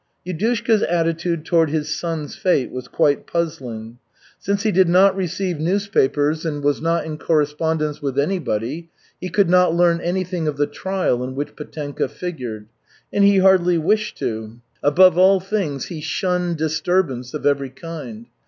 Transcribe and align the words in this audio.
Yudushka's 0.25 0.81
attitude 0.81 1.45
toward 1.45 1.69
his 1.69 1.95
son's 1.95 2.35
fate 2.35 2.71
was 2.71 2.87
quite 2.87 3.27
puzzling. 3.27 3.99
Since 4.39 4.63
he 4.63 4.71
did 4.71 4.89
not 4.89 5.15
receive 5.15 5.59
newspapers 5.59 6.43
and 6.43 6.63
was 6.63 6.81
not 6.81 7.05
in 7.05 7.19
correspondence 7.19 8.01
with 8.01 8.17
anybody, 8.17 8.89
he 9.19 9.29
could 9.29 9.47
not 9.47 9.75
learn 9.75 10.01
anything 10.01 10.47
of 10.47 10.57
the 10.57 10.65
trial 10.65 11.23
in 11.23 11.35
which 11.35 11.55
Petenka 11.55 12.07
figured. 12.07 12.65
And 13.13 13.23
he 13.23 13.37
hardly 13.37 13.77
wished 13.77 14.17
to. 14.17 14.59
Above 14.81 15.19
all 15.19 15.39
things, 15.39 15.85
he 15.85 16.01
shunned 16.01 16.57
disturbance 16.57 17.35
of 17.35 17.45
every 17.45 17.69
kind. 17.69 18.25